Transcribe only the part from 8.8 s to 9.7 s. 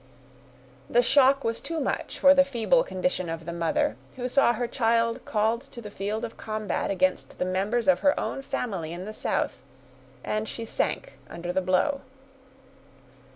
in the South,